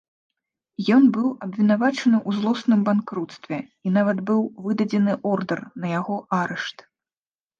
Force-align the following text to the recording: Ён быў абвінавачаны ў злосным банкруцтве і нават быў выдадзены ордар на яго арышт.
Ён 0.95 1.03
быў 1.15 1.25
абвінавачаны 1.45 2.17
ў 2.27 2.37
злосным 2.37 2.79
банкруцтве 2.87 3.59
і 3.89 3.93
нават 3.97 4.17
быў 4.29 4.41
выдадзены 4.69 5.13
ордар 5.33 5.59
на 5.83 5.87
яго 5.99 6.15
арышт. 6.39 6.77